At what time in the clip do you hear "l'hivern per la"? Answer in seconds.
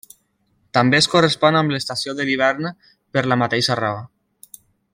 2.29-3.39